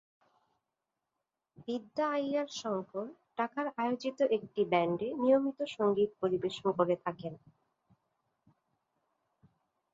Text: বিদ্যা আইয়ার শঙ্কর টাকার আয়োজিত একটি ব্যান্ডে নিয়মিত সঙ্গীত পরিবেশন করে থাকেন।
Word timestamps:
বিদ্যা 1.67 2.05
আইয়ার 2.11 2.49
শঙ্কর 2.59 3.07
টাকার 3.37 3.65
আয়োজিত 3.77 4.19
একটি 4.37 4.61
ব্যান্ডে 4.71 5.07
নিয়মিত 5.21 5.59
সঙ্গীত 5.75 6.11
পরিবেশন 6.21 6.67
করে 6.77 6.95
থাকেন। 7.05 7.33